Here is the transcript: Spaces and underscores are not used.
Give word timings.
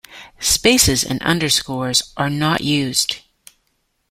Spaces 0.39 1.03
and 1.03 1.21
underscores 1.21 2.11
are 2.17 2.31
not 2.31 2.61
used. 2.61 3.17